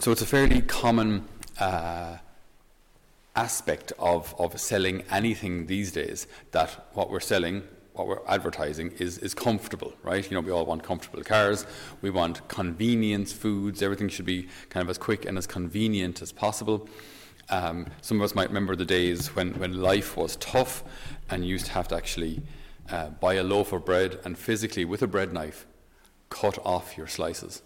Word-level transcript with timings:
So 0.00 0.10
it's 0.12 0.22
a 0.22 0.26
fairly 0.26 0.62
common 0.62 1.28
uh, 1.58 2.16
aspect 3.36 3.92
of, 3.98 4.34
of 4.38 4.58
selling 4.58 5.02
anything 5.10 5.66
these 5.66 5.92
days 5.92 6.26
that 6.52 6.88
what 6.94 7.10
we're 7.10 7.20
selling, 7.20 7.64
what 7.92 8.06
we're 8.06 8.26
advertising 8.26 8.92
is, 8.92 9.18
is 9.18 9.34
comfortable, 9.34 9.92
right? 10.02 10.24
You 10.24 10.34
know, 10.36 10.40
we 10.40 10.52
all 10.52 10.64
want 10.64 10.82
comfortable 10.82 11.22
cars, 11.22 11.66
we 12.00 12.08
want 12.08 12.48
convenience 12.48 13.34
foods, 13.34 13.82
everything 13.82 14.08
should 14.08 14.24
be 14.24 14.48
kind 14.70 14.82
of 14.82 14.88
as 14.88 14.96
quick 14.96 15.26
and 15.26 15.36
as 15.36 15.46
convenient 15.46 16.22
as 16.22 16.32
possible. 16.32 16.88
Um, 17.50 17.86
some 18.00 18.16
of 18.16 18.24
us 18.24 18.34
might 18.34 18.48
remember 18.48 18.76
the 18.76 18.86
days 18.86 19.36
when, 19.36 19.52
when 19.58 19.82
life 19.82 20.16
was 20.16 20.36
tough 20.36 20.82
and 21.28 21.44
you 21.44 21.50
used 21.50 21.66
to 21.66 21.72
have 21.72 21.88
to 21.88 21.96
actually 21.96 22.40
uh, 22.90 23.10
buy 23.10 23.34
a 23.34 23.42
loaf 23.42 23.74
of 23.74 23.84
bread 23.84 24.18
and 24.24 24.38
physically, 24.38 24.86
with 24.86 25.02
a 25.02 25.06
bread 25.06 25.34
knife, 25.34 25.66
cut 26.30 26.58
off 26.64 26.96
your 26.96 27.06
slices. 27.06 27.60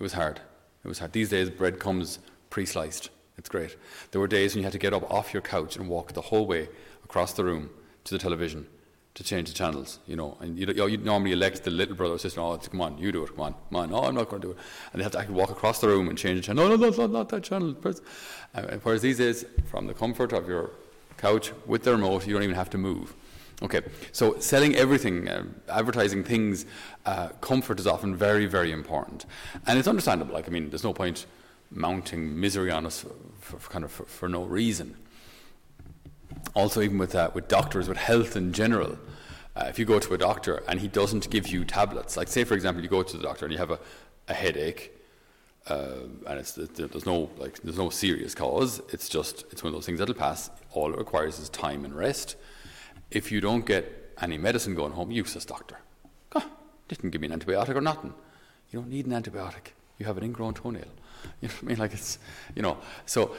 It 0.00 0.02
was 0.02 0.14
hard. 0.14 0.40
It 0.84 0.88
was 0.88 0.98
hard. 0.98 1.12
These 1.12 1.30
days, 1.30 1.50
bread 1.50 1.78
comes 1.78 2.18
pre 2.50 2.66
sliced. 2.66 3.10
It's 3.38 3.48
great. 3.48 3.76
There 4.10 4.20
were 4.20 4.28
days 4.28 4.54
when 4.54 4.60
you 4.60 4.64
had 4.64 4.72
to 4.72 4.78
get 4.78 4.92
up 4.92 5.10
off 5.10 5.32
your 5.32 5.42
couch 5.42 5.76
and 5.76 5.88
walk 5.88 6.12
the 6.12 6.20
whole 6.20 6.46
way 6.46 6.68
across 7.04 7.32
the 7.32 7.44
room 7.44 7.70
to 8.04 8.14
the 8.14 8.18
television 8.18 8.66
to 9.14 9.22
change 9.22 9.48
the 9.48 9.54
channels, 9.54 10.00
you 10.06 10.16
know. 10.16 10.36
And 10.40 10.58
you, 10.58 10.66
you 10.86 10.96
normally 10.98 11.32
elect 11.32 11.64
the 11.64 11.70
little 11.70 11.94
brother 11.94 12.14
or 12.14 12.18
sister, 12.18 12.40
oh, 12.40 12.56
come 12.58 12.80
on, 12.80 12.98
you 12.98 13.12
do 13.12 13.24
it, 13.24 13.30
come 13.30 13.40
on, 13.40 13.54
come 13.70 13.76
on, 13.76 13.90
no, 13.90 14.04
I'm 14.04 14.14
not 14.14 14.28
going 14.28 14.42
to 14.42 14.48
do 14.48 14.52
it. 14.52 14.58
And 14.92 15.00
they 15.00 15.04
have 15.04 15.12
to 15.12 15.18
actually 15.20 15.36
walk 15.36 15.50
across 15.50 15.80
the 15.80 15.88
room 15.88 16.08
and 16.08 16.18
change 16.18 16.40
the 16.40 16.46
channel. 16.46 16.68
No, 16.68 16.76
no, 16.76 16.90
no, 16.90 16.96
no 16.96 17.06
not 17.06 17.28
that 17.30 17.44
channel. 17.44 17.76
Whereas 18.82 19.02
these 19.02 19.18
days, 19.18 19.44
from 19.66 19.86
the 19.86 19.94
comfort 19.94 20.32
of 20.32 20.48
your 20.48 20.70
couch 21.16 21.52
with 21.66 21.84
the 21.84 21.92
remote, 21.92 22.26
you 22.26 22.34
don't 22.34 22.42
even 22.42 22.56
have 22.56 22.70
to 22.70 22.78
move. 22.78 23.14
Okay, 23.62 23.82
so 24.12 24.38
selling 24.40 24.74
everything, 24.74 25.28
uh, 25.28 25.44
advertising 25.68 26.24
things, 26.24 26.66
uh, 27.06 27.28
comfort 27.40 27.78
is 27.78 27.86
often 27.86 28.16
very, 28.16 28.46
very 28.46 28.72
important. 28.72 29.26
And 29.66 29.78
it's 29.78 29.86
understandable. 29.86 30.34
Like, 30.34 30.48
I 30.48 30.50
mean, 30.50 30.70
there's 30.70 30.84
no 30.84 30.92
point 30.92 31.26
mounting 31.70 32.38
misery 32.38 32.70
on 32.70 32.84
us 32.84 33.06
for, 33.40 33.58
for 33.58 33.70
kind 33.70 33.84
of 33.84 33.92
for, 33.92 34.04
for, 34.04 34.28
no 34.28 34.42
reason. 34.44 34.96
Also, 36.54 36.82
even 36.82 36.98
with, 36.98 37.14
uh, 37.14 37.30
with 37.32 37.46
doctors, 37.46 37.88
with 37.88 37.96
health 37.96 38.36
in 38.36 38.52
general, 38.52 38.98
uh, 39.56 39.66
if 39.68 39.78
you 39.78 39.84
go 39.84 40.00
to 40.00 40.14
a 40.14 40.18
doctor 40.18 40.62
and 40.66 40.80
he 40.80 40.88
doesn't 40.88 41.30
give 41.30 41.46
you 41.46 41.64
tablets, 41.64 42.16
like 42.16 42.26
say, 42.26 42.42
for 42.42 42.54
example, 42.54 42.82
you 42.82 42.88
go 42.88 43.04
to 43.04 43.16
the 43.16 43.22
doctor 43.22 43.44
and 43.44 43.52
you 43.52 43.58
have 43.58 43.70
a, 43.70 43.78
a 44.26 44.34
headache, 44.34 44.92
uh, 45.68 46.00
and 46.26 46.38
it's, 46.40 46.52
there's 46.52 47.06
no 47.06 47.30
like 47.38 47.58
there's 47.62 47.78
no 47.78 47.88
serious 47.88 48.34
cause. 48.34 48.82
It's 48.92 49.08
just 49.08 49.46
it's 49.50 49.62
one 49.62 49.68
of 49.68 49.74
those 49.74 49.86
things 49.86 49.98
that'll 49.98 50.14
pass. 50.14 50.50
All 50.72 50.92
it 50.92 50.98
requires 50.98 51.38
is 51.38 51.48
time 51.48 51.86
and 51.86 51.94
rest 51.94 52.36
if 53.10 53.30
you 53.32 53.40
don't 53.40 53.66
get 53.66 54.14
any 54.20 54.38
medicine 54.38 54.74
going 54.74 54.92
home, 54.92 55.10
useless 55.10 55.44
doctor. 55.44 55.78
Didn't 56.88 57.10
give 57.10 57.20
me 57.20 57.28
an 57.28 57.38
antibiotic 57.38 57.74
or 57.74 57.80
nothing. 57.80 58.12
You 58.70 58.80
don't 58.80 58.90
need 58.90 59.06
an 59.06 59.12
antibiotic. 59.12 59.72
You 59.98 60.06
have 60.06 60.18
an 60.18 60.24
ingrown 60.24 60.54
toenail. 60.54 60.84
You 61.40 61.48
know 61.48 61.54
what 61.54 61.62
I 61.62 61.66
mean? 61.66 61.78
Like 61.78 61.94
it's, 61.94 62.18
you 62.54 62.60
know. 62.60 62.76
So 63.06 63.34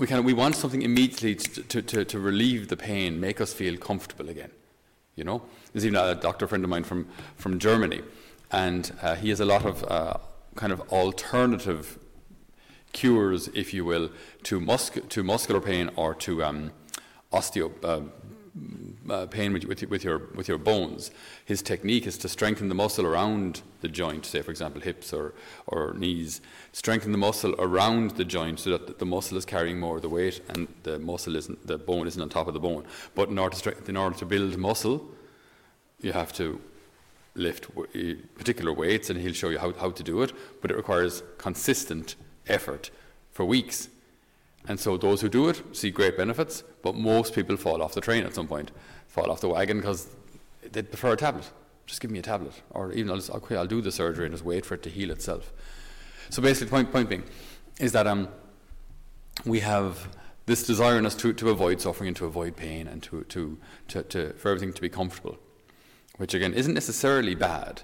we 0.00 0.08
kind 0.08 0.18
of 0.18 0.24
we 0.24 0.32
want 0.32 0.56
something 0.56 0.82
immediately 0.82 1.36
to, 1.36 1.62
to, 1.62 1.82
to, 1.82 2.04
to 2.04 2.18
relieve 2.18 2.66
the 2.66 2.76
pain, 2.76 3.20
make 3.20 3.40
us 3.40 3.52
feel 3.52 3.76
comfortable 3.76 4.28
again. 4.28 4.50
You 5.14 5.22
know, 5.22 5.42
there's 5.72 5.86
even 5.86 5.96
a 5.96 6.16
doctor 6.16 6.48
friend 6.48 6.64
of 6.64 6.70
mine 6.70 6.82
from 6.82 7.06
from 7.36 7.60
Germany, 7.60 8.00
and 8.50 8.92
uh, 9.02 9.14
he 9.14 9.28
has 9.28 9.38
a 9.38 9.44
lot 9.44 9.64
of 9.64 9.84
uh, 9.84 10.14
kind 10.56 10.72
of 10.72 10.80
alternative 10.92 11.96
cures, 12.92 13.48
if 13.54 13.72
you 13.72 13.84
will, 13.84 14.10
to 14.44 14.58
musc- 14.58 15.08
to 15.08 15.22
muscular 15.22 15.60
pain 15.60 15.90
or 15.94 16.14
to 16.14 16.42
um, 16.42 16.72
osteo. 17.32 17.70
Uh, 17.84 18.00
uh, 19.08 19.26
pain 19.26 19.52
with, 19.52 19.64
with, 19.64 19.82
with, 19.84 20.04
your, 20.04 20.22
with 20.34 20.48
your 20.48 20.58
bones, 20.58 21.10
his 21.44 21.62
technique 21.62 22.06
is 22.06 22.16
to 22.18 22.28
strengthen 22.28 22.68
the 22.68 22.74
muscle 22.74 23.06
around 23.06 23.62
the 23.80 23.88
joint, 23.88 24.24
say, 24.26 24.42
for 24.42 24.50
example, 24.50 24.80
hips 24.80 25.12
or, 25.12 25.34
or 25.66 25.94
knees, 25.94 26.40
strengthen 26.72 27.12
the 27.12 27.18
muscle 27.18 27.54
around 27.58 28.12
the 28.12 28.24
joint 28.24 28.60
so 28.60 28.70
that 28.70 28.98
the 28.98 29.06
muscle 29.06 29.36
is 29.36 29.44
carrying 29.44 29.80
more 29.80 29.96
of 29.96 30.02
the 30.02 30.08
weight 30.08 30.40
and 30.48 30.68
the 30.82 30.98
muscle 30.98 31.36
isn't, 31.36 31.66
the 31.66 31.78
bone 31.78 32.06
isn't 32.06 32.22
on 32.22 32.28
top 32.28 32.48
of 32.48 32.54
the 32.54 32.60
bone. 32.60 32.84
But 33.14 33.28
in 33.28 33.38
order 33.38 33.56
to, 33.56 33.74
in 33.88 33.96
order 33.96 34.16
to 34.18 34.26
build 34.26 34.56
muscle, 34.56 35.08
you 36.00 36.12
have 36.12 36.32
to 36.34 36.60
lift 37.34 37.74
particular 38.36 38.72
weights, 38.72 39.08
and 39.08 39.18
he'll 39.18 39.32
show 39.32 39.48
you 39.48 39.58
how, 39.58 39.72
how 39.72 39.90
to 39.90 40.02
do 40.02 40.22
it, 40.22 40.32
but 40.60 40.70
it 40.70 40.76
requires 40.76 41.22
consistent 41.38 42.14
effort 42.46 42.90
for 43.30 43.44
weeks 43.44 43.88
and 44.68 44.78
so 44.78 44.96
those 44.96 45.20
who 45.20 45.28
do 45.28 45.48
it 45.48 45.62
see 45.72 45.90
great 45.90 46.16
benefits, 46.16 46.62
but 46.82 46.94
most 46.94 47.34
people 47.34 47.56
fall 47.56 47.82
off 47.82 47.94
the 47.94 48.00
train 48.00 48.24
at 48.24 48.34
some 48.34 48.46
point, 48.46 48.70
fall 49.08 49.30
off 49.30 49.40
the 49.40 49.48
wagon 49.48 49.78
because 49.78 50.08
they 50.70 50.82
prefer 50.82 51.12
a 51.12 51.16
tablet. 51.16 51.50
Just 51.86 52.00
give 52.00 52.10
me 52.10 52.20
a 52.20 52.22
tablet, 52.22 52.62
or 52.70 52.92
even 52.92 53.10
I'll 53.10 53.16
just, 53.16 53.30
okay, 53.30 53.56
I'll 53.56 53.66
do 53.66 53.80
the 53.80 53.90
surgery 53.90 54.24
and 54.24 54.32
just 54.32 54.44
wait 54.44 54.64
for 54.64 54.74
it 54.74 54.82
to 54.84 54.90
heal 54.90 55.10
itself. 55.10 55.52
So 56.30 56.40
basically, 56.40 56.70
point 56.70 56.92
point 56.92 57.08
being 57.08 57.24
is 57.80 57.92
that 57.92 58.06
um, 58.06 58.28
we 59.44 59.60
have 59.60 60.08
this 60.46 60.64
desire 60.64 60.96
in 60.98 61.06
us 61.06 61.14
to, 61.16 61.32
to 61.32 61.50
avoid 61.50 61.80
suffering 61.80 62.08
and 62.08 62.16
to 62.16 62.24
avoid 62.24 62.56
pain 62.56 62.86
and 62.86 63.02
to, 63.02 63.24
to, 63.24 63.58
to, 63.88 64.02
to 64.04 64.32
for 64.34 64.50
everything 64.50 64.72
to 64.72 64.80
be 64.80 64.88
comfortable, 64.88 65.38
which 66.18 66.34
again 66.34 66.54
isn't 66.54 66.74
necessarily 66.74 67.34
bad, 67.34 67.82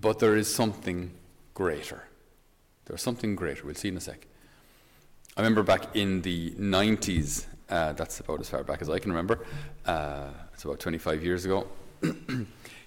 but 0.00 0.18
there 0.18 0.34
is 0.34 0.52
something 0.52 1.12
greater. 1.52 2.04
There's 2.86 3.02
something 3.02 3.36
greater. 3.36 3.66
We'll 3.66 3.74
see 3.74 3.88
in 3.88 3.96
a 3.96 4.00
sec. 4.00 4.26
I 5.38 5.42
remember 5.42 5.62
back 5.62 5.94
in 5.94 6.22
the 6.22 6.52
90s, 6.52 7.44
uh, 7.68 7.92
that's 7.92 8.20
about 8.20 8.40
as 8.40 8.48
far 8.48 8.64
back 8.64 8.80
as 8.80 8.88
I 8.88 8.98
can 8.98 9.12
remember, 9.12 9.44
uh, 9.84 10.30
it's 10.54 10.64
about 10.64 10.80
25 10.80 11.22
years 11.22 11.44
ago, 11.44 11.66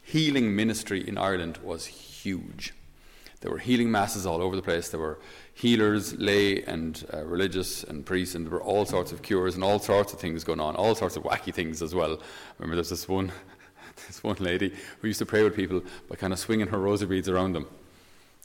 healing 0.01 0.55
ministry 0.55 1.07
in 1.07 1.15
Ireland 1.15 1.59
was 1.61 1.85
huge. 1.85 2.73
There 3.41 3.51
were 3.51 3.59
healing 3.59 3.91
masses 3.91 4.25
all 4.25 4.41
over 4.41 4.55
the 4.55 4.63
place. 4.63 4.89
There 4.89 4.99
were 4.99 5.19
healers, 5.53 6.15
lay, 6.15 6.63
and 6.63 7.05
uh, 7.13 7.23
religious, 7.23 7.83
and 7.83 8.03
priests, 8.03 8.33
and 8.33 8.47
there 8.47 8.53
were 8.53 8.63
all 8.63 8.83
sorts 8.83 9.11
of 9.11 9.21
cures 9.21 9.53
and 9.53 9.63
all 9.63 9.77
sorts 9.77 10.11
of 10.13 10.19
things 10.19 10.43
going 10.43 10.59
on, 10.59 10.75
all 10.75 10.95
sorts 10.95 11.17
of 11.17 11.23
wacky 11.23 11.53
things 11.53 11.83
as 11.83 11.93
well. 11.93 12.13
I 12.13 12.53
remember 12.57 12.77
there's 12.77 12.89
this 12.89 13.07
one, 13.07 13.31
this 14.07 14.23
one 14.23 14.37
lady 14.39 14.73
who 15.01 15.07
used 15.07 15.19
to 15.19 15.25
pray 15.27 15.43
with 15.43 15.55
people 15.55 15.83
by 16.09 16.15
kind 16.15 16.33
of 16.33 16.39
swinging 16.39 16.67
her 16.67 16.79
rosary 16.79 17.17
beads 17.17 17.29
around 17.29 17.53
them. 17.53 17.67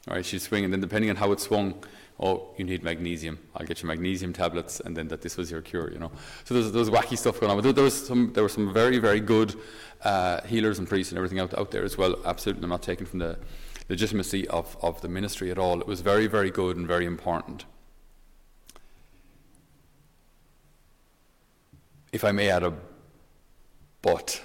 All 0.06 0.14
right, 0.14 0.24
she'd 0.24 0.42
swing, 0.42 0.64
and 0.64 0.72
then 0.72 0.80
depending 0.80 1.08
on 1.08 1.16
how 1.16 1.32
it 1.32 1.40
swung, 1.40 1.82
oh, 2.20 2.50
you 2.58 2.64
need 2.64 2.84
magnesium. 2.84 3.38
I'll 3.54 3.64
get 3.64 3.82
you 3.82 3.88
magnesium 3.88 4.34
tablets, 4.34 4.80
and 4.80 4.94
then 4.94 5.08
that 5.08 5.22
this 5.22 5.38
was 5.38 5.50
your 5.50 5.62
cure. 5.62 5.90
You 5.90 5.98
know, 5.98 6.12
so 6.44 6.54
there's 6.54 6.72
there's 6.72 6.90
wacky 6.90 7.16
stuff 7.16 7.40
going 7.40 7.50
on. 7.50 7.60
But 7.62 7.74
there 7.74 7.84
was 7.84 8.06
some 8.06 8.32
there 8.34 8.42
were 8.42 8.50
some 8.50 8.72
very 8.72 8.98
very 8.98 9.20
good 9.20 9.58
uh, 10.02 10.42
healers 10.42 10.78
and 10.78 10.86
priests 10.86 11.10
and 11.10 11.16
everything 11.18 11.38
out 11.38 11.56
out 11.58 11.70
there 11.70 11.84
as 11.84 11.96
well. 11.96 12.16
Absolutely, 12.24 12.64
I'm 12.64 12.70
not 12.70 12.82
taking 12.82 13.06
from 13.06 13.20
the 13.20 13.38
legitimacy 13.88 14.46
of 14.48 14.76
of 14.82 15.00
the 15.00 15.08
ministry 15.08 15.50
at 15.50 15.58
all. 15.58 15.80
It 15.80 15.86
was 15.86 16.02
very 16.02 16.26
very 16.26 16.50
good 16.50 16.76
and 16.76 16.86
very 16.86 17.06
important. 17.06 17.64
If 22.12 22.24
I 22.24 22.30
may 22.30 22.50
add 22.50 22.62
a 22.62 22.74
but, 24.02 24.42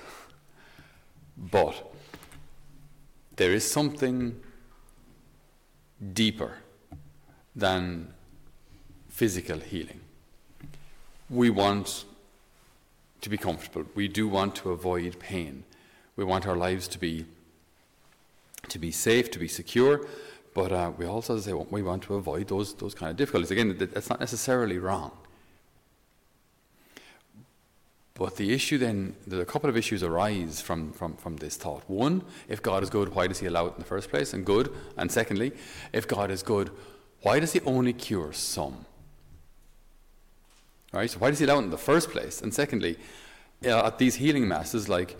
but 1.37 1.93
there 3.35 3.51
is 3.51 3.69
something 3.69 4.39
deeper 6.13 6.57
than 7.55 8.13
physical 9.09 9.59
healing. 9.59 9.99
We 11.29 11.49
want 11.49 12.05
to 13.21 13.29
be 13.29 13.37
comfortable. 13.37 13.85
We 13.95 14.07
do 14.07 14.27
want 14.27 14.55
to 14.55 14.71
avoid 14.71 15.19
pain. 15.19 15.63
We 16.15 16.23
want 16.23 16.47
our 16.47 16.55
lives 16.55 16.87
to 16.89 16.99
be 16.99 17.25
to 18.67 18.77
be 18.77 18.91
safe, 18.91 19.31
to 19.31 19.39
be 19.39 19.47
secure, 19.47 20.05
but 20.53 20.71
uh, 20.71 20.91
we 20.97 21.05
also 21.05 21.39
say 21.39 21.53
well, 21.53 21.67
we 21.71 21.81
want 21.81 22.03
to 22.03 22.15
avoid 22.15 22.47
those 22.47 22.73
those 22.75 22.93
kind 22.93 23.11
of 23.11 23.17
difficulties. 23.17 23.51
Again, 23.51 23.75
that's 23.77 24.09
not 24.09 24.19
necessarily 24.19 24.77
wrong. 24.77 25.11
But 28.19 28.35
the 28.35 28.53
issue 28.53 28.77
then, 28.77 29.15
there's 29.25 29.41
a 29.41 29.45
couple 29.45 29.69
of 29.69 29.77
issues 29.77 30.03
arise 30.03 30.59
from, 30.59 30.91
from, 30.91 31.15
from 31.15 31.37
this 31.37 31.55
thought. 31.55 31.83
One, 31.87 32.21
if 32.49 32.61
God 32.61 32.83
is 32.83 32.89
good, 32.89 33.15
why 33.15 33.27
does 33.27 33.39
He 33.39 33.45
allow 33.47 33.67
it 33.67 33.75
in 33.75 33.79
the 33.79 33.85
first 33.85 34.09
place? 34.09 34.33
And 34.33 34.45
good. 34.45 34.73
And 34.97 35.09
secondly, 35.09 35.53
if 35.93 36.05
God 36.05 36.29
is 36.29 36.43
good, 36.43 36.69
why 37.21 37.39
does 37.39 37.53
he 37.53 37.61
only 37.61 37.93
cure 37.93 38.33
some? 38.33 38.85
Right? 40.91 41.09
So 41.09 41.19
why 41.19 41.29
does 41.29 41.39
he 41.39 41.45
allow 41.45 41.59
it 41.59 41.63
in 41.63 41.69
the 41.69 41.77
first 41.77 42.11
place? 42.11 42.41
And 42.41 42.53
secondly, 42.53 42.97
uh, 43.65 43.85
at 43.85 43.97
these 43.99 44.15
healing 44.15 44.47
masses, 44.47 44.89
like 44.89 45.17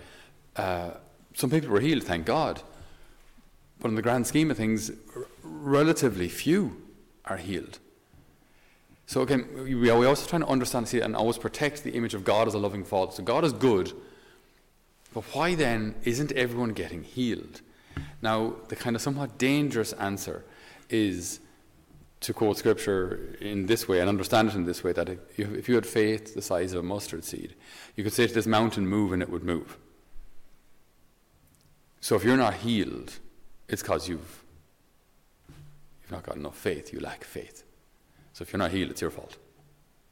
uh, 0.56 0.92
some 1.34 1.50
people 1.50 1.70
were 1.70 1.80
healed, 1.80 2.04
thank 2.04 2.26
God. 2.26 2.62
But 3.80 3.90
in 3.90 3.96
the 3.96 4.02
grand 4.02 4.28
scheme 4.28 4.52
of 4.52 4.58
things, 4.58 4.92
r- 5.16 5.26
relatively 5.44 6.28
few 6.28 6.82
are 7.26 7.38
healed. 7.38 7.80
So 9.10 9.24
again, 9.24 9.50
we 9.64 9.90
are 9.90 10.06
also 10.06 10.30
trying 10.30 10.44
to 10.44 10.48
understand 10.48 10.88
see, 10.88 11.02
and 11.02 11.16
always 11.16 11.40
protect 11.40 11.84
the 11.84 11.94
image 11.94 12.14
of 12.14 12.24
God 12.24 12.48
as 12.48 12.54
a 12.54 12.60
loving 12.60 12.84
Father. 12.84 13.12
So 13.12 13.24
God 13.24 13.44
is 13.44 13.54
good, 13.54 13.92
but 15.16 15.24
why 15.34 15.56
then 15.56 15.96
isn't 16.04 16.32
everyone 16.34 16.74
getting 16.74 17.02
healed? 17.02 17.62
Now, 18.22 18.54
the 18.68 18.76
kind 18.76 18.96
of 18.96 19.02
somewhat 19.02 19.40
dangerous 19.40 19.94
answer 19.94 20.46
is 20.92 21.40
to 22.20 22.34
quote 22.34 22.60
scripture 22.60 23.36
in 23.42 23.66
this 23.66 23.88
way 23.88 24.00
and 24.00 24.08
understand 24.08 24.50
it 24.50 24.54
in 24.54 24.66
this 24.66 24.84
way 24.84 24.92
that 24.94 25.10
if 25.38 25.68
you 25.68 25.74
had 25.74 25.88
faith 25.88 26.36
the 26.36 26.42
size 26.44 26.74
of 26.74 26.82
a 26.82 26.84
mustard 26.84 27.26
seed, 27.26 27.56
you 27.96 28.04
could 28.04 28.14
say 28.14 28.28
to 28.28 28.34
this 28.36 28.46
mountain, 28.46 28.86
move, 28.86 29.12
and 29.12 29.24
it 29.24 29.30
would 29.32 29.44
move. 29.44 29.76
So 32.00 32.16
if 32.16 32.24
you're 32.24 32.38
not 32.38 32.54
healed, 32.54 33.14
it's 33.68 33.82
because 33.82 34.08
you've 34.08 34.44
You've 36.04 36.12
not 36.12 36.22
got 36.24 36.36
enough 36.36 36.58
faith. 36.58 36.94
You 36.94 37.00
lack 37.00 37.24
faith. 37.24 37.64
So 38.40 38.44
if 38.44 38.54
you're 38.54 38.58
not 38.60 38.72
healed, 38.72 38.90
it's 38.90 39.02
your 39.02 39.12
fault. 39.12 39.36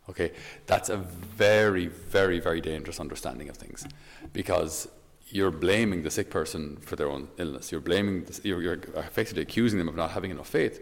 Okay, 0.10 0.34
that's 0.66 0.90
a 0.90 0.98
very, 0.98 1.88
very, 1.88 2.42
very 2.42 2.60
dangerous 2.60 3.00
understanding 3.00 3.48
of 3.48 3.56
things, 3.56 3.88
because 4.34 4.90
you're 5.30 5.50
blaming 5.50 6.04
the 6.04 6.12
sick 6.12 6.30
person 6.30 6.76
for 6.82 6.98
their 6.98 7.08
own 7.08 7.30
illness. 7.38 7.72
You're 7.72 7.80
blaming, 7.80 8.26
the, 8.26 8.42
you're, 8.44 8.62
you're 8.62 8.80
effectively 8.98 9.44
accusing 9.44 9.80
them 9.80 9.88
of 9.88 9.96
not 9.96 10.12
having 10.12 10.30
enough 10.30 10.50
faith, 10.50 10.82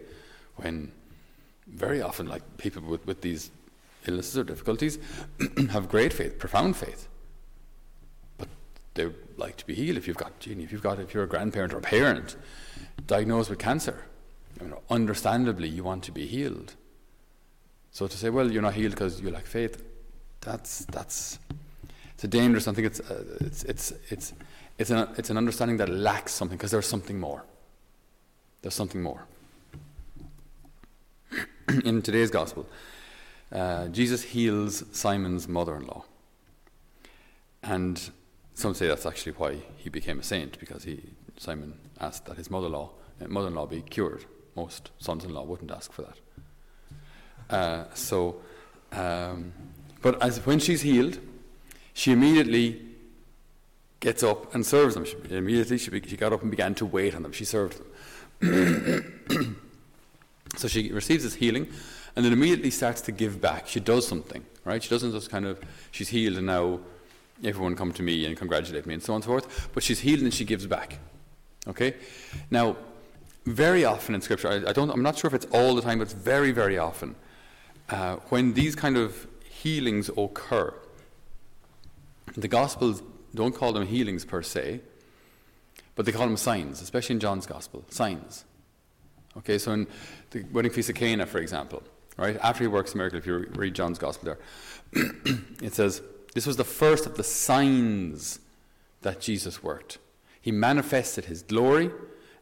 when 0.56 0.90
very 1.68 2.02
often, 2.02 2.26
like 2.26 2.42
people 2.56 2.82
with, 2.82 3.06
with 3.06 3.20
these 3.20 3.52
illnesses 4.08 4.36
or 4.36 4.42
difficulties, 4.42 4.98
have 5.70 5.88
great 5.88 6.12
faith, 6.12 6.40
profound 6.40 6.76
faith, 6.76 7.06
but 8.38 8.48
they 8.94 9.08
like 9.36 9.56
to 9.58 9.66
be 9.68 9.74
healed. 9.76 9.98
If 9.98 10.08
you've 10.08 10.16
got, 10.16 10.32
if 10.44 10.72
you've 10.72 10.82
got, 10.82 10.98
if 10.98 11.14
you're 11.14 11.22
a 11.22 11.28
grandparent 11.28 11.72
or 11.72 11.78
a 11.78 11.82
parent 11.82 12.34
diagnosed 13.06 13.50
with 13.50 13.60
cancer, 13.60 14.02
you 14.60 14.66
know, 14.66 14.82
understandably 14.90 15.68
you 15.68 15.84
want 15.84 16.02
to 16.02 16.10
be 16.10 16.26
healed. 16.26 16.74
So 17.96 18.06
to 18.06 18.18
say, 18.18 18.28
well, 18.28 18.52
you're 18.52 18.60
not 18.60 18.74
healed 18.74 18.90
because 18.90 19.22
you 19.22 19.30
lack 19.30 19.46
faith, 19.46 19.82
that's 20.42 20.84
that's 20.84 21.38
it's 22.12 22.24
a 22.24 22.28
dangerous. 22.28 22.68
I 22.68 22.74
think 22.74 22.88
it's 22.88 23.00
uh, 23.00 23.24
it's 23.40 23.62
it's 23.62 23.90
it's 24.10 24.34
it's 24.76 24.90
an 24.90 25.08
it's 25.16 25.30
an 25.30 25.38
understanding 25.38 25.78
that 25.78 25.88
lacks 25.88 26.32
something 26.34 26.58
because 26.58 26.72
there's 26.72 26.86
something 26.86 27.18
more. 27.18 27.42
There's 28.60 28.74
something 28.74 29.02
more. 29.02 29.24
In 31.86 32.02
today's 32.02 32.30
gospel, 32.30 32.66
uh, 33.50 33.88
Jesus 33.88 34.24
heals 34.24 34.84
Simon's 34.92 35.48
mother-in-law, 35.48 36.04
and 37.62 38.10
some 38.52 38.74
say 38.74 38.88
that's 38.88 39.06
actually 39.06 39.32
why 39.32 39.56
he 39.78 39.88
became 39.88 40.20
a 40.20 40.22
saint 40.22 40.60
because 40.60 40.84
he 40.84 41.14
Simon 41.38 41.78
asked 41.98 42.26
that 42.26 42.36
his 42.36 42.50
mother-in-law 42.50 42.90
mother-in-law 43.26 43.64
be 43.64 43.80
cured. 43.80 44.26
Most 44.54 44.90
sons-in-law 44.98 45.44
wouldn't 45.44 45.70
ask 45.70 45.90
for 45.92 46.02
that. 46.02 46.18
Uh, 47.48 47.84
so, 47.94 48.36
um, 48.92 49.52
but 50.02 50.20
as 50.22 50.44
when 50.46 50.58
she's 50.58 50.82
healed, 50.82 51.18
she 51.94 52.12
immediately 52.12 52.80
gets 54.00 54.22
up 54.22 54.54
and 54.54 54.64
serves 54.64 54.94
them. 54.94 55.04
She, 55.04 55.16
immediately, 55.30 55.78
she, 55.78 55.90
she 56.06 56.16
got 56.16 56.32
up 56.32 56.42
and 56.42 56.50
began 56.50 56.74
to 56.76 56.86
wait 56.86 57.14
on 57.14 57.22
them. 57.22 57.32
She 57.32 57.44
served 57.44 57.80
them. 58.40 59.56
so 60.56 60.68
she 60.68 60.92
receives 60.92 61.24
this 61.24 61.34
healing, 61.34 61.68
and 62.14 62.24
then 62.24 62.32
immediately 62.32 62.70
starts 62.70 63.00
to 63.02 63.12
give 63.12 63.40
back. 63.40 63.66
She 63.68 63.80
does 63.80 64.06
something, 64.06 64.44
right? 64.64 64.82
She 64.82 64.90
doesn't 64.90 65.12
just 65.12 65.30
kind 65.30 65.46
of 65.46 65.60
she's 65.90 66.08
healed 66.08 66.36
and 66.36 66.46
now 66.46 66.80
everyone 67.44 67.76
come 67.76 67.92
to 67.92 68.02
me 68.02 68.24
and 68.24 68.36
congratulate 68.36 68.86
me 68.86 68.94
and 68.94 69.02
so 69.02 69.12
on 69.12 69.16
and 69.16 69.24
so 69.24 69.28
forth. 69.28 69.68
But 69.74 69.82
she's 69.82 70.00
healed 70.00 70.22
and 70.22 70.32
she 70.32 70.44
gives 70.44 70.66
back. 70.66 70.98
Okay, 71.68 71.94
now 72.50 72.76
very 73.46 73.84
often 73.84 74.14
in 74.14 74.20
Scripture, 74.20 74.48
I, 74.48 74.70
I, 74.70 74.72
don't, 74.72 74.90
I'm 74.90 75.02
not 75.02 75.18
sure 75.18 75.28
if 75.28 75.34
it's 75.34 75.46
all 75.46 75.74
the 75.74 75.82
time, 75.82 75.98
but 75.98 76.04
it's 76.04 76.12
very, 76.12 76.50
very 76.50 76.78
often, 76.78 77.14
uh, 77.88 78.16
when 78.28 78.54
these 78.54 78.74
kind 78.74 78.96
of 78.96 79.26
healings 79.48 80.10
occur, 80.16 80.74
the 82.36 82.48
Gospels 82.48 83.02
don't 83.34 83.54
call 83.54 83.72
them 83.72 83.86
healings 83.86 84.24
per 84.24 84.42
se, 84.42 84.80
but 85.94 86.06
they 86.06 86.12
call 86.12 86.26
them 86.26 86.36
signs, 86.36 86.82
especially 86.82 87.14
in 87.14 87.20
John's 87.20 87.46
Gospel, 87.46 87.84
signs. 87.88 88.44
Okay, 89.38 89.58
so 89.58 89.72
in 89.72 89.86
the 90.30 90.44
wedding 90.52 90.72
feast 90.72 90.88
of 90.88 90.96
Cana, 90.96 91.26
for 91.26 91.38
example, 91.38 91.82
right, 92.16 92.38
after 92.42 92.64
he 92.64 92.68
works 92.68 92.94
a 92.94 92.96
miracle, 92.96 93.18
if 93.18 93.26
you 93.26 93.50
read 93.54 93.74
John's 93.74 93.98
Gospel 93.98 94.24
there, 94.24 94.38
it 95.62 95.74
says, 95.74 96.02
This 96.34 96.46
was 96.46 96.56
the 96.56 96.64
first 96.64 97.06
of 97.06 97.16
the 97.16 97.24
signs 97.24 98.40
that 99.02 99.20
Jesus 99.20 99.62
worked. 99.62 99.98
He 100.40 100.52
manifested 100.52 101.26
his 101.26 101.42
glory 101.42 101.90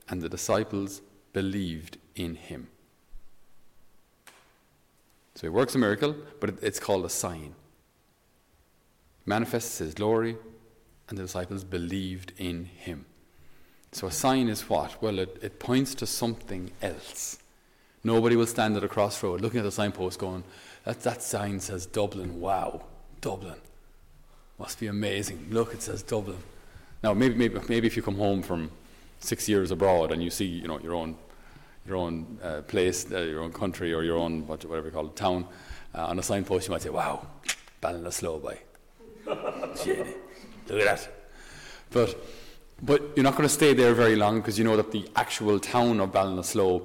and 0.08 0.20
the 0.20 0.28
disciples 0.28 1.00
believed 1.32 1.98
in 2.14 2.36
him. 2.36 2.68
So 5.34 5.42
he 5.46 5.48
works 5.48 5.74
a 5.74 5.78
miracle, 5.78 6.14
but 6.40 6.54
it's 6.62 6.78
called 6.78 7.04
a 7.04 7.10
sign. 7.10 7.54
Manifests 9.26 9.78
his 9.78 9.94
glory, 9.94 10.36
and 11.08 11.18
the 11.18 11.22
disciples 11.22 11.64
believed 11.64 12.32
in 12.38 12.66
him. 12.66 13.06
So 13.92 14.06
a 14.06 14.12
sign 14.12 14.48
is 14.48 14.68
what? 14.68 15.00
Well, 15.02 15.18
it, 15.18 15.38
it 15.42 15.58
points 15.58 15.94
to 15.96 16.06
something 16.06 16.70
else. 16.82 17.38
Nobody 18.02 18.36
will 18.36 18.46
stand 18.46 18.76
at 18.76 18.84
a 18.84 18.88
crossroad 18.88 19.40
looking 19.40 19.60
at 19.60 19.64
the 19.64 19.72
signpost 19.72 20.18
going, 20.18 20.44
that, 20.84 21.00
that 21.00 21.22
sign 21.22 21.60
says 21.60 21.86
Dublin. 21.86 22.40
Wow, 22.40 22.82
Dublin. 23.20 23.56
Must 24.58 24.78
be 24.78 24.88
amazing. 24.88 25.46
Look, 25.50 25.72
it 25.72 25.82
says 25.82 26.02
Dublin. 26.02 26.38
Now, 27.02 27.14
maybe, 27.14 27.34
maybe, 27.34 27.58
maybe 27.68 27.86
if 27.86 27.96
you 27.96 28.02
come 28.02 28.16
home 28.16 28.42
from 28.42 28.70
six 29.20 29.48
years 29.48 29.70
abroad 29.70 30.12
and 30.12 30.22
you 30.22 30.30
see, 30.30 30.44
you 30.44 30.68
know, 30.68 30.78
your 30.80 30.94
own, 30.94 31.16
your 31.86 31.96
own 31.96 32.38
uh, 32.42 32.62
place, 32.62 33.10
uh, 33.10 33.20
your 33.20 33.42
own 33.42 33.52
country, 33.52 33.92
or 33.92 34.02
your 34.02 34.18
own 34.18 34.46
whatever 34.46 34.86
you 34.86 34.90
call 34.90 35.06
it, 35.06 35.16
town, 35.16 35.46
uh, 35.94 36.06
on 36.06 36.18
a 36.18 36.22
signpost, 36.22 36.68
you 36.68 36.72
might 36.72 36.82
say, 36.82 36.90
"Wow, 36.90 37.26
Ballinasloe 37.82 38.42
by." 38.42 38.58
Look 39.26 40.80
at 40.80 40.84
that. 40.84 41.08
But 41.90 42.16
but 42.82 43.02
you're 43.16 43.24
not 43.24 43.32
going 43.36 43.48
to 43.48 43.54
stay 43.54 43.72
there 43.72 43.94
very 43.94 44.16
long 44.16 44.40
because 44.40 44.58
you 44.58 44.64
know 44.64 44.76
that 44.76 44.90
the 44.92 45.08
actual 45.16 45.58
town 45.58 46.00
of 46.00 46.12
Ballinasloe 46.12 46.82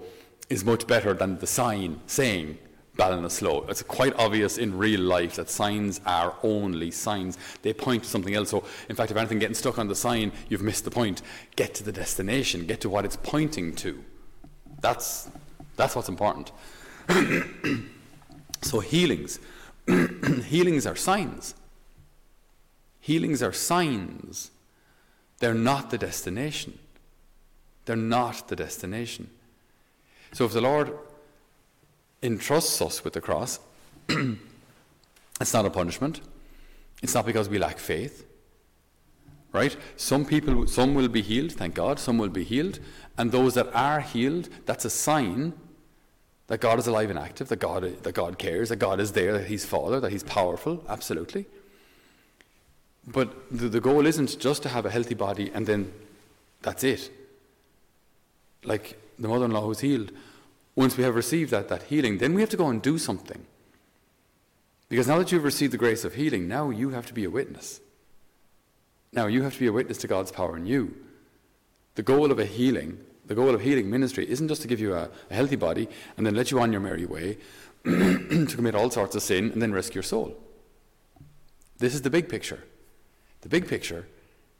is 0.49 0.63
much 0.63 0.87
better 0.87 1.13
than 1.13 1.37
the 1.39 1.47
sign 1.47 1.99
saying 2.07 2.57
Ballinasloe. 2.95 3.69
It's 3.69 3.81
quite 3.81 4.13
obvious 4.15 4.57
in 4.57 4.77
real 4.77 5.01
life 5.01 5.35
that 5.35 5.49
signs 5.49 6.01
are 6.05 6.35
only 6.43 6.91
signs. 6.91 7.37
They 7.61 7.73
point 7.73 8.03
to 8.03 8.09
something 8.09 8.35
else. 8.35 8.49
So, 8.49 8.63
in 8.89 8.95
fact, 8.95 9.11
if 9.11 9.17
anything 9.17 9.39
getting 9.39 9.55
stuck 9.55 9.79
on 9.79 9.87
the 9.87 9.95
sign, 9.95 10.31
you've 10.49 10.61
missed 10.61 10.83
the 10.83 10.91
point. 10.91 11.21
Get 11.55 11.73
to 11.75 11.83
the 11.83 11.91
destination. 11.91 12.65
Get 12.65 12.81
to 12.81 12.89
what 12.89 13.05
it's 13.05 13.15
pointing 13.15 13.75
to. 13.77 14.03
That's 14.81 15.29
that's 15.75 15.95
what's 15.95 16.09
important. 16.09 16.51
so 18.61 18.79
healings, 18.79 19.39
healings 20.45 20.85
are 20.85 20.95
signs. 20.95 21.55
Healings 22.99 23.41
are 23.41 23.53
signs. 23.53 24.51
They're 25.39 25.53
not 25.53 25.89
the 25.89 25.97
destination. 25.97 26.77
They're 27.85 27.95
not 27.95 28.49
the 28.49 28.55
destination. 28.55 29.29
So 30.33 30.45
if 30.45 30.51
the 30.51 30.61
Lord 30.61 30.91
entrusts 32.21 32.81
us 32.81 33.03
with 33.03 33.13
the 33.13 33.21
cross, 33.21 33.59
it's 34.09 35.53
not 35.53 35.65
a 35.65 35.69
punishment. 35.69 36.21
It's 37.01 37.15
not 37.15 37.25
because 37.25 37.47
we 37.47 37.57
lack 37.57 37.79
faith. 37.79 38.25
Right? 39.51 39.75
Some 39.95 40.25
people, 40.25 40.67
some 40.67 40.93
will 40.93 41.07
be 41.07 41.21
healed, 41.21 41.53
thank 41.53 41.73
God, 41.73 41.99
some 41.99 42.17
will 42.17 42.29
be 42.29 42.43
healed. 42.43 42.79
And 43.17 43.31
those 43.31 43.55
that 43.55 43.73
are 43.73 43.99
healed, 43.99 44.49
that's 44.65 44.85
a 44.85 44.89
sign 44.89 45.53
that 46.47 46.61
God 46.61 46.79
is 46.79 46.87
alive 46.87 47.09
and 47.09 47.19
active, 47.19 47.47
that 47.49 47.59
God, 47.59 47.83
that 48.03 48.13
God 48.13 48.37
cares, 48.37 48.69
that 48.69 48.77
God 48.77 48.99
is 48.99 49.11
there, 49.13 49.33
that 49.33 49.47
He's 49.47 49.65
Father, 49.65 49.99
that 49.99 50.11
He's 50.11 50.23
powerful, 50.23 50.83
absolutely. 50.87 51.45
But 53.07 53.33
the, 53.51 53.69
the 53.69 53.79
goal 53.79 54.05
isn't 54.05 54.39
just 54.39 54.63
to 54.63 54.69
have 54.69 54.85
a 54.85 54.89
healthy 54.89 55.15
body 55.15 55.51
and 55.53 55.65
then 55.65 55.91
that's 56.61 56.83
it. 56.83 57.11
Like 58.63 58.99
the 59.17 59.27
mother 59.27 59.45
in 59.45 59.51
law 59.51 59.61
who's 59.61 59.79
healed, 59.79 60.11
once 60.75 60.95
we 60.97 61.03
have 61.03 61.15
received 61.15 61.51
that, 61.51 61.69
that 61.69 61.83
healing, 61.83 62.17
then 62.19 62.33
we 62.33 62.41
have 62.41 62.49
to 62.49 62.57
go 62.57 62.67
and 62.67 62.81
do 62.81 62.97
something. 62.97 63.45
Because 64.89 65.07
now 65.07 65.17
that 65.19 65.31
you've 65.31 65.43
received 65.43 65.73
the 65.73 65.77
grace 65.77 66.03
of 66.03 66.15
healing, 66.15 66.47
now 66.47 66.69
you 66.69 66.89
have 66.89 67.05
to 67.07 67.13
be 67.13 67.25
a 67.25 67.29
witness. 67.29 67.79
Now 69.11 69.27
you 69.27 69.43
have 69.43 69.53
to 69.53 69.59
be 69.59 69.67
a 69.67 69.73
witness 69.73 69.97
to 69.99 70.07
God's 70.07 70.31
power 70.31 70.55
in 70.55 70.65
you. 70.65 70.95
The 71.95 72.03
goal 72.03 72.31
of 72.31 72.39
a 72.39 72.45
healing, 72.45 72.99
the 73.25 73.35
goal 73.35 73.53
of 73.53 73.61
healing 73.61 73.89
ministry, 73.89 74.29
isn't 74.29 74.47
just 74.47 74.61
to 74.61 74.67
give 74.67 74.79
you 74.79 74.93
a, 74.93 75.09
a 75.29 75.33
healthy 75.33 75.55
body 75.55 75.89
and 76.17 76.25
then 76.25 76.35
let 76.35 76.51
you 76.51 76.59
on 76.59 76.71
your 76.71 76.81
merry 76.81 77.05
way 77.05 77.37
to 77.85 78.45
commit 78.47 78.75
all 78.75 78.89
sorts 78.89 79.15
of 79.15 79.23
sin 79.23 79.51
and 79.51 79.61
then 79.61 79.71
risk 79.71 79.93
your 79.93 80.03
soul. 80.03 80.37
This 81.77 81.93
is 81.93 82.01
the 82.01 82.09
big 82.09 82.29
picture. 82.29 82.63
The 83.41 83.49
big 83.49 83.67
picture 83.67 84.07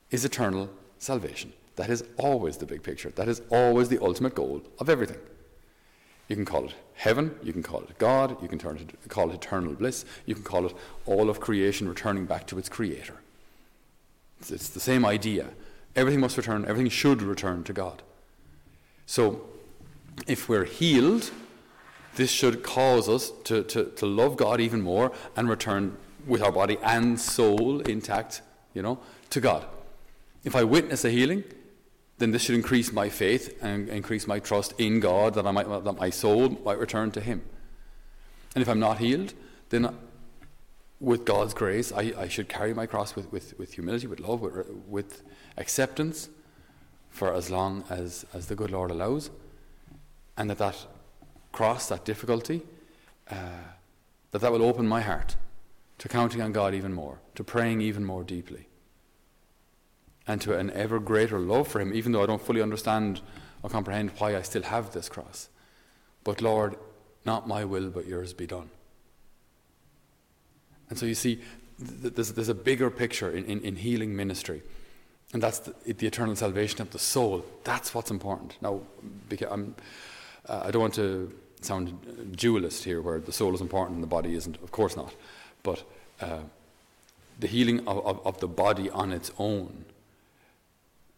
is 0.09 0.25
eternal 0.25 0.69
salvation. 0.97 1.53
That 1.75 1.89
is 1.89 2.03
always 2.17 2.57
the 2.57 2.65
big 2.65 2.83
picture. 2.83 3.09
That 3.11 3.27
is 3.27 3.41
always 3.49 3.89
the 3.89 4.01
ultimate 4.01 4.35
goal 4.35 4.61
of 4.79 4.89
everything. 4.89 5.19
You 6.27 6.35
can 6.35 6.45
call 6.45 6.65
it 6.65 6.75
heaven, 6.93 7.35
you 7.41 7.53
can 7.53 7.63
call 7.63 7.81
it 7.81 7.97
God, 7.97 8.41
you 8.41 8.47
can 8.47 8.59
it, 8.75 9.09
call 9.09 9.31
it 9.31 9.35
eternal 9.35 9.73
bliss, 9.73 10.05
you 10.25 10.35
can 10.35 10.43
call 10.43 10.65
it 10.65 10.75
all 11.05 11.29
of 11.29 11.39
creation 11.39 11.89
returning 11.89 12.25
back 12.25 12.45
to 12.47 12.57
its 12.59 12.69
creator. 12.69 13.15
It's, 14.39 14.69
the 14.69 14.79
same 14.79 15.05
idea. 15.05 15.49
Everything 15.95 16.19
must 16.19 16.37
return, 16.37 16.65
everything 16.65 16.89
should 16.89 17.21
return 17.21 17.63
to 17.65 17.73
God. 17.73 18.01
So, 19.05 19.41
if 20.27 20.47
we're 20.47 20.65
healed, 20.65 21.31
this 22.15 22.31
should 22.31 22.63
cause 22.63 23.07
us 23.07 23.31
to, 23.45 23.63
to, 23.63 23.85
to 23.85 24.05
love 24.05 24.37
God 24.37 24.59
even 24.59 24.81
more 24.81 25.11
and 25.35 25.49
return 25.49 25.97
with 26.27 26.41
our 26.41 26.51
body 26.51 26.77
and 26.83 27.19
soul 27.19 27.81
intact, 27.81 28.41
you 28.73 28.81
know, 28.81 28.99
to 29.29 29.39
God. 29.39 29.65
If 30.43 30.55
I 30.55 30.63
witness 30.63 31.05
a 31.05 31.09
healing, 31.09 31.43
then 32.17 32.31
this 32.31 32.43
should 32.43 32.55
increase 32.55 32.91
my 32.91 33.09
faith 33.09 33.57
and 33.61 33.89
increase 33.89 34.27
my 34.27 34.39
trust 34.39 34.73
in 34.77 34.99
God 34.99 35.33
that, 35.35 35.47
I 35.47 35.51
might, 35.51 35.67
that 35.67 35.97
my 35.97 36.09
soul 36.09 36.49
might 36.49 36.77
return 36.77 37.11
to 37.11 37.21
Him. 37.21 37.41
And 38.55 38.61
if 38.61 38.67
I'm 38.67 38.79
not 38.79 38.97
healed, 38.97 39.33
then 39.69 39.95
with 40.99 41.25
God's 41.25 41.53
grace, 41.53 41.91
I, 41.91 42.13
I 42.17 42.27
should 42.27 42.49
carry 42.49 42.73
my 42.73 42.85
cross 42.85 43.15
with, 43.15 43.31
with, 43.31 43.57
with 43.57 43.73
humility, 43.73 44.07
with 44.07 44.19
love, 44.19 44.41
with, 44.41 44.69
with 44.87 45.23
acceptance 45.57 46.29
for 47.09 47.33
as 47.33 47.49
long 47.49 47.83
as, 47.89 48.25
as 48.33 48.47
the 48.47 48.55
good 48.55 48.71
Lord 48.71 48.91
allows. 48.91 49.29
And 50.37 50.49
that, 50.49 50.57
that 50.57 50.87
cross, 51.51 51.87
that 51.89 52.05
difficulty, 52.05 52.61
uh, 53.29 53.35
that 54.31 54.39
that 54.39 54.51
will 54.51 54.63
open 54.63 54.87
my 54.87 55.01
heart 55.01 55.35
to 55.99 56.07
counting 56.07 56.41
on 56.41 56.51
God 56.51 56.73
even 56.73 56.93
more, 56.93 57.19
to 57.35 57.43
praying 57.43 57.81
even 57.81 58.05
more 58.05 58.23
deeply, 58.23 58.67
and 60.27 60.39
to 60.41 60.57
an 60.57 60.69
ever 60.71 60.99
greater 60.99 61.39
love 61.39 61.67
for 61.67 61.81
Him, 61.81 61.93
even 61.93 62.11
though 62.11 62.23
I 62.23 62.25
don't 62.25 62.41
fully 62.41 62.61
understand 62.61 63.21
or 63.63 63.69
comprehend 63.69 64.11
why 64.17 64.35
I 64.35 64.41
still 64.41 64.63
have 64.63 64.91
this 64.91 65.09
cross. 65.09 65.49
But 66.23 66.41
Lord, 66.41 66.77
not 67.25 67.47
my 67.47 67.65
will, 67.65 67.89
but 67.89 68.07
yours 68.07 68.33
be 68.33 68.47
done. 68.47 68.69
And 70.89 70.97
so 70.97 71.05
you 71.05 71.15
see, 71.15 71.41
there's, 71.77 72.33
there's 72.33 72.49
a 72.49 72.55
bigger 72.55 72.89
picture 72.89 73.31
in, 73.31 73.45
in, 73.45 73.61
in 73.61 73.75
healing 73.75 74.15
ministry. 74.15 74.61
And 75.33 75.43
that's 75.43 75.59
the, 75.59 75.93
the, 75.93 76.07
eternal 76.07 76.35
salvation 76.35 76.81
of 76.81 76.89
the 76.91 76.99
soul. 76.99 77.45
That's 77.63 77.93
what's 77.93 78.09
important. 78.09 78.57
Now, 78.61 78.81
I'm, 79.49 79.75
uh, 80.47 80.63
I 80.65 80.71
don't 80.71 80.81
want 80.81 80.95
to 80.95 81.31
sound 81.61 82.35
dualist 82.35 82.83
here, 82.83 83.01
where 83.01 83.19
the 83.19 83.31
soul 83.31 83.53
is 83.53 83.61
important 83.61 83.95
and 83.95 84.03
the 84.03 84.07
body 84.07 84.33
isn't. 84.35 84.55
Of 84.63 84.71
course 84.71 84.95
not. 84.95 85.13
But 85.61 85.83
uh, 86.19 86.39
the 87.39 87.47
healing 87.47 87.87
of, 87.87 88.05
of, 88.05 88.25
of 88.25 88.39
the 88.39 88.47
body 88.47 88.89
on 88.89 89.11
its 89.11 89.31
own 89.37 89.85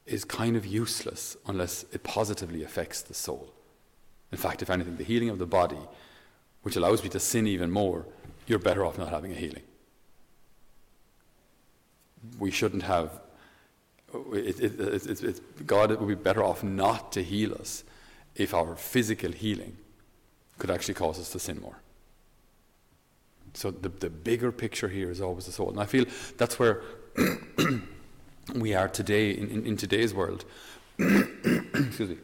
is 0.06 0.26
kind 0.26 0.58
of 0.58 0.66
useless 0.66 1.38
unless 1.48 1.86
it 1.94 2.04
positively 2.04 2.64
affects 2.64 3.02
the 3.02 3.14
soul. 3.14 3.54
In 4.32 4.38
fact, 4.38 4.62
if 4.62 4.70
anything, 4.70 4.98
the 4.98 5.04
healing 5.04 5.30
of 5.30 5.40
the 5.40 5.46
body, 5.46 5.80
which 6.64 6.76
allows 6.76 7.04
me 7.04 7.10
to 7.10 7.20
sin 7.20 7.48
even 7.48 7.72
more, 7.72 8.06
you're 8.48 8.60
better 8.60 8.86
off 8.86 8.98
not 8.98 9.10
having 9.10 9.32
a 9.32 9.36
healing. 9.36 9.64
We 12.40 12.52
shouldn't 12.52 12.84
have. 12.84 13.22
It, 14.34 14.60
it, 14.60 15.24
it, 15.24 15.68
God 15.68 15.98
would 15.98 16.08
be 16.08 16.16
better 16.16 16.44
off 16.44 16.64
not 16.64 17.12
to 17.14 17.24
heal 17.24 17.54
us 17.54 17.84
if 18.36 18.54
our 18.54 18.76
physical 18.76 19.32
healing 19.32 19.78
could 20.58 20.70
actually 20.70 20.94
cause 20.94 21.20
us 21.20 21.32
to 21.32 21.40
sin 21.40 21.62
more. 21.62 21.78
So 23.54 23.72
the, 23.72 23.90
the 23.90 24.10
bigger 24.10 24.52
picture 24.52 24.88
here 24.88 25.10
is 25.10 25.22
always 25.22 25.46
the 25.46 25.52
soul. 25.52 25.70
And 25.70 25.80
I 25.80 25.86
feel 25.86 26.06
that's 26.38 26.60
where 26.60 26.82
we 28.56 28.74
are 28.74 28.88
today 28.88 29.32
in, 29.32 29.50
in, 29.50 29.66
in 29.66 29.78
today's 29.78 30.14
world. 30.14 30.46
Excuse 31.00 32.10
me. 32.10 32.18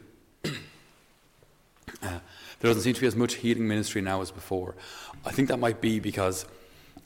There 2.59 2.69
doesn't 2.69 2.83
seem 2.83 2.93
to 2.93 3.01
be 3.01 3.07
as 3.07 3.15
much 3.15 3.35
healing 3.35 3.67
ministry 3.67 4.01
now 4.01 4.21
as 4.21 4.31
before. 4.31 4.75
I 5.25 5.31
think 5.31 5.47
that 5.49 5.57
might 5.57 5.79
be 5.79 5.99
because 5.99 6.45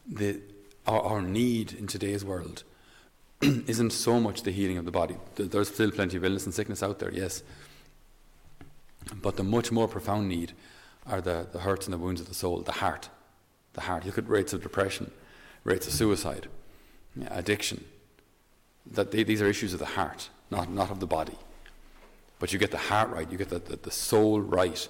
the, 0.08 0.40
our, 0.88 1.02
our 1.02 1.22
need 1.22 1.74
in 1.74 1.88
today's 1.88 2.24
world 2.24 2.64
isn't 3.42 3.92
so 3.92 4.20
much 4.20 4.44
the 4.44 4.52
healing 4.52 4.78
of 4.78 4.86
the 4.86 4.92
body. 4.92 5.18
There's 5.36 5.70
still 5.70 5.92
plenty 5.92 6.18
of 6.18 6.24
illness 6.24 6.46
and 6.46 6.54
sickness 6.54 6.82
out 6.82 7.00
there, 7.00 7.12
yes. 7.12 7.44
But 9.22 9.36
the 9.36 9.44
much 9.44 9.72
more 9.72 9.88
profound 9.88 10.30
need 10.30 10.54
are 11.06 11.22
the, 11.22 11.48
the 11.52 11.60
hurts 11.60 11.86
and 11.86 11.94
the 11.94 11.98
wounds 11.98 12.22
of 12.22 12.28
the 12.28 12.34
soul, 12.34 12.62
the 12.62 12.72
heart. 12.74 13.10
The 13.74 13.82
heart. 13.82 14.06
Look 14.06 14.18
at 14.18 14.30
rates 14.30 14.54
of 14.54 14.62
depression, 14.62 15.12
rates 15.64 15.88
of 15.88 15.94
suicide, 15.94 16.48
addiction. 17.30 17.84
That 18.86 19.12
they, 19.12 19.24
these 19.24 19.42
are 19.42 19.48
issues 19.48 19.74
of 19.74 19.80
the 19.80 19.86
heart, 19.86 20.30
not, 20.50 20.70
not 20.72 20.92
of 20.92 21.00
the 21.00 21.08
body. 21.08 21.38
But 22.40 22.54
you 22.54 22.60
get 22.60 22.72
the 22.72 22.78
heart 22.78 23.10
right, 23.10 23.32
you 23.32 23.38
get 23.38 23.50
the, 23.50 23.60
the, 23.60 23.76
the 23.76 23.92
soul 23.92 24.42
right, 24.42 24.88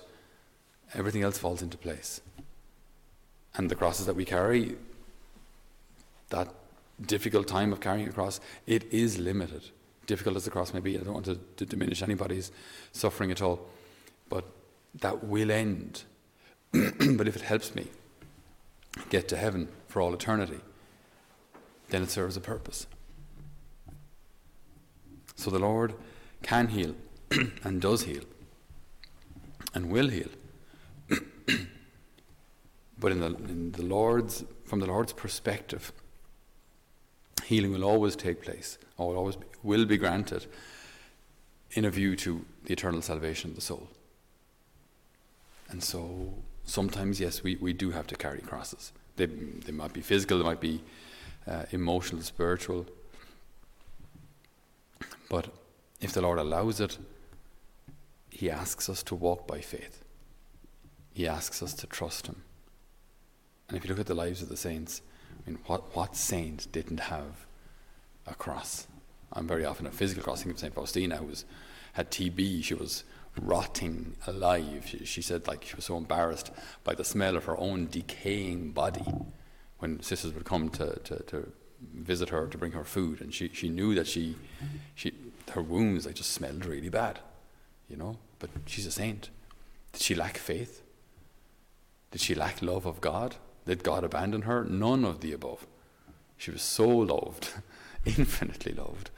everything 0.93 1.24
else 1.24 1.38
falls 1.38 1.62
into 1.62 1.77
place. 1.77 2.21
And 3.55 3.69
the 3.69 3.75
crosses 3.75 4.05
that 4.05 4.15
we 4.15 4.25
carry, 4.25 4.75
that 6.29 6.48
difficult 7.05 7.48
time 7.48 7.74
of 7.74 7.79
carrying 7.79 8.07
a 8.07 8.12
cross, 8.12 8.39
it 8.67 8.91
is 8.91 9.17
limited. 9.17 9.63
Difficult 10.07 10.36
as 10.36 10.45
the 10.45 10.51
cross 10.51 10.74
may 10.74 10.79
be, 10.79 10.98
I 10.98 11.03
don't 11.03 11.13
want 11.13 11.25
to, 11.25 11.39
to 11.57 11.65
diminish 11.65 12.01
anybody's 12.01 12.51
suffering 12.91 13.31
at 13.31 13.41
all, 13.41 13.67
but 14.29 14.45
that 14.95 15.24
will 15.24 15.51
end. 15.51 16.03
but 16.71 17.27
if 17.27 17.36
it 17.36 17.41
helps 17.41 17.75
me 17.75 17.88
get 19.10 19.27
to 19.29 19.38
heaven 19.38 19.67
for 19.88 20.01
all 20.01 20.13
eternity, 20.13 20.60
then 21.89 22.03
it 22.03 22.10
serves 22.10 22.38
a 22.38 22.41
purpose. 22.41 22.88
So 25.36 25.50
the 25.50 25.60
Lord 25.60 25.93
can 26.43 26.67
heal 26.67 26.95
and 27.63 27.81
does 27.81 28.03
heal 28.03 28.24
and 29.74 29.89
will 29.89 30.10
heal. 30.10 30.29
but 33.00 33.12
in 33.12 33.20
the, 33.20 33.27
in 33.27 33.72
the 33.72 33.84
Lord's, 33.84 34.43
from 34.65 34.79
the 34.79 34.86
Lord's 34.86 35.13
perspective, 35.13 35.91
healing 37.46 37.72
will 37.72 37.84
always 37.84 38.15
take 38.15 38.41
place, 38.41 38.77
or 38.98 39.10
will 39.10 39.17
always 39.17 39.36
be, 39.36 39.46
will 39.63 39.86
be 39.86 39.98
granted 39.98 40.46
in 41.72 41.86
a 41.86 41.89
view 41.89 42.15
to 42.17 42.46
the 42.65 42.74
eternal 42.74 43.01
salvation 43.01 43.51
of 43.51 43.55
the 43.55 43.62
soul. 43.62 43.89
And 45.70 45.84
so 45.84 46.34
sometimes, 46.65 47.20
yes, 47.20 47.43
we, 47.43 47.55
we 47.55 47.74
do 47.74 47.91
have 47.91 48.08
to 48.08 48.15
carry 48.15 48.39
crosses. 48.39 48.91
They, 49.15 49.25
they 49.25 49.72
might 49.72 49.93
be 49.93 50.01
physical, 50.01 50.38
they 50.38 50.43
might 50.43 50.62
be 50.62 50.81
uh, 51.48 51.63
emotional, 51.72 52.22
spiritual. 52.22 52.86
But 55.29 55.48
if 56.01 56.13
the 56.13 56.22
Lord 56.22 56.39
allows 56.39 56.81
it, 56.81 56.98
he 58.29 58.50
asks 58.50 58.89
us 58.89 59.03
to 59.03 59.15
walk 59.15 59.48
by 59.48 59.62
faith. 59.62 60.03
He 61.13 61.27
asks 61.27 61.62
us 61.62 61.74
to 61.75 61.88
trust 61.88 62.27
Him. 62.27 62.44
And 63.68 63.77
if 63.77 63.84
you 63.84 63.89
look 63.89 64.00
at 64.00 64.08
the 64.08 64.15
lives 64.15 64.41
of 64.41 64.50
the 64.50 64.58
saints, 64.58 65.01
I 65.30 65.50
mean, 65.50 65.60
what, 65.65 65.96
what 65.96 66.15
saint 66.15 66.72
didn't 66.72 67.00
have 67.00 67.46
a 68.27 68.36
cross? 68.36 68.88
I'm 69.34 69.48
very 69.48 69.65
often 69.65 69.88
a 69.88 69.91
physical 69.91 70.24
cross. 70.24 70.44
Think 70.44 70.56
of 70.56 70.60
Saint 70.60 70.74
Faustina, 70.74 71.18
who 71.18 71.27
was, 71.27 71.46
had 71.94 72.12
TB. 72.12 72.63
She 72.63 72.74
was 72.74 73.06
rotting 73.41 74.15
alive. 74.27 74.86
She, 74.86 75.06
she, 75.06 75.22
said, 75.22 75.48
like, 75.48 75.63
she 75.63 75.75
was 75.75 75.86
so 75.86 75.98
embarrassed 75.98 76.51
by 76.84 76.96
the 76.96 77.06
smell 77.06 77.38
of 77.38 77.46
her 77.46 77.58
own 77.58 77.88
decaying 77.88 78.72
body 78.72 79.06
when 79.80 80.01
sisters 80.01 80.34
would 80.34 80.46
come 80.46 80.70
to, 80.70 81.00
to, 81.06 81.24
to 81.24 81.51
visit 81.94 82.30
her 82.30 82.48
to 82.48 82.58
bring 82.58 82.74
her 82.74 82.84
food, 82.84 83.22
and 83.22 83.34
she, 83.34 83.50
she 83.53 83.70
knew 83.70 83.96
that 83.96 84.06
she, 84.06 84.36
she 84.94 85.13
her 85.53 85.62
wounds 85.62 86.03
they 86.06 86.13
just 86.13 86.32
smelled 86.32 86.65
really 86.65 86.89
bad 86.89 87.20
you 87.91 87.98
know, 87.98 88.18
but 88.39 88.50
she's 88.65 88.86
a 88.86 88.91
saint. 88.91 89.30
Did 89.91 90.01
she 90.01 90.15
lack 90.15 90.38
faith? 90.38 90.82
Did 92.12 92.22
she 92.22 92.36
lack 92.36 92.62
love 92.62 92.86
of 92.86 93.01
God? 93.01 93.36
Did 93.65 93.84
God 93.84 94.03
abandon 94.03 94.44
her? 94.44 94.63
None 94.63 95.06
of 95.06 95.22
the 95.22 95.32
above. 95.32 95.65
She 96.38 96.51
was 96.51 96.62
so 96.62 96.88
loved, 96.88 97.50
infinitely 98.06 98.74
loved, 98.74 99.10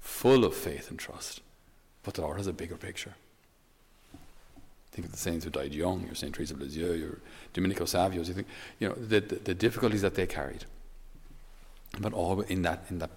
full 0.00 0.44
of 0.44 0.54
faith 0.54 0.90
and 0.90 0.98
trust. 0.98 1.40
But 2.02 2.14
the 2.14 2.22
Lord 2.22 2.38
has 2.38 2.46
a 2.46 2.52
bigger 2.52 2.76
picture. 2.76 3.14
Think 4.90 5.06
of 5.06 5.12
the 5.12 5.18
saints 5.18 5.44
who 5.44 5.50
died 5.50 5.74
young, 5.74 6.06
your 6.06 6.14
Saint 6.14 6.34
Teresa 6.34 6.54
of 6.54 6.60
Lisieux, 6.60 6.94
your 6.94 7.18
Domenico 7.52 7.84
Savios, 7.84 8.28
you 8.28 8.34
think, 8.34 8.46
you 8.78 8.88
know, 8.88 8.94
the, 8.94 9.20
the, 9.20 9.36
the 9.36 9.54
difficulties 9.54 10.02
that 10.02 10.14
they 10.14 10.26
carried. 10.26 10.66
But 11.98 12.12
all 12.12 12.40
in 12.42 12.62
that, 12.62 12.84
in 12.90 12.98
that 13.00 13.10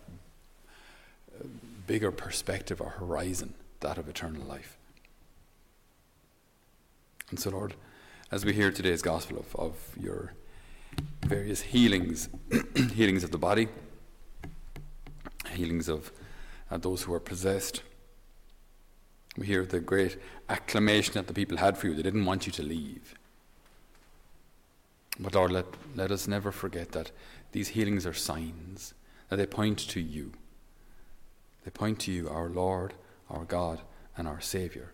uh, 1.40 1.46
bigger 1.86 2.12
perspective 2.12 2.82
or 2.82 2.90
horizon, 2.90 3.54
that 3.82 3.98
of 3.98 4.10
eternal 4.10 4.44
life. 4.44 4.76
And 7.30 7.40
so, 7.40 7.52
Lord, 7.52 7.76
as 8.32 8.44
we 8.44 8.54
hear 8.54 8.72
today's 8.72 9.02
gospel 9.02 9.40
of, 9.40 9.56
of 9.56 9.76
your 10.00 10.34
various 11.26 11.62
healings, 11.62 12.30
healings 12.94 13.24
of 13.24 13.32
the 13.32 13.38
body, 13.38 13.68
healings 15.52 15.88
of 15.88 16.12
uh, 16.70 16.78
those 16.78 17.04
who 17.04 17.14
are 17.14 17.20
possessed, 17.20 17.84
we 19.38 19.46
hear 19.46 19.66
the 19.66 19.80
great 19.80 20.18
acclamation 20.50 21.14
that 21.14 21.28
the 21.28 21.34
people 21.34 21.58
had 21.58 21.78
for 21.78 21.88
you. 21.88 21.96
They 21.96 22.02
didn't 22.02 22.26
want 22.26 22.46
you 22.46 22.52
to 22.54 22.64
leave. 22.64 23.16
But 25.20 25.36
Lord, 25.36 25.52
let, 25.52 25.66
let 25.96 26.12
us 26.12 26.28
never 26.28 26.52
forget 26.52 26.92
that 26.92 27.12
these 27.54 27.70
healings 27.70 28.06
are 28.06 28.14
signs, 28.14 28.94
that 29.30 29.38
they 29.38 29.46
point 29.46 29.80
to 29.80 30.02
you. 30.02 30.34
They 31.64 31.72
point 31.72 32.00
to 32.02 32.12
you, 32.12 32.30
our 32.30 32.50
Lord, 32.50 32.94
our 33.30 33.46
God, 33.46 33.82
and 34.18 34.28
our 34.28 34.42
Saviour 34.42 34.92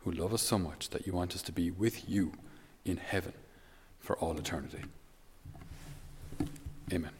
who 0.00 0.12
love 0.12 0.32
us 0.32 0.42
so 0.42 0.56
much 0.56 0.90
that 0.90 1.04
you 1.04 1.12
want 1.12 1.34
us 1.34 1.42
to 1.42 1.50
be 1.50 1.68
with 1.68 2.08
you 2.08 2.32
in 2.86 2.96
heaven 2.96 3.32
for 3.98 4.16
all 4.16 4.38
eternity. 4.38 4.82
Amen. 6.92 7.10